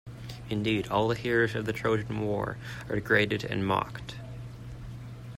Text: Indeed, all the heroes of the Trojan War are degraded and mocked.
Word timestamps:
Indeed, 0.49 0.87
all 0.87 1.07
the 1.07 1.13
heroes 1.15 1.53
of 1.53 1.65
the 1.65 1.73
Trojan 1.73 2.21
War 2.21 2.57
are 2.89 2.95
degraded 2.95 3.43
and 3.43 3.67
mocked. 3.67 4.15